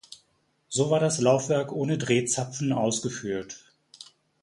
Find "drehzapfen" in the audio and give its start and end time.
1.99-2.73